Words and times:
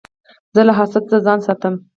زه 0.55 0.61
له 0.67 0.73
حسده 0.77 1.17
ځان 1.25 1.39
ساتم. 1.45 1.75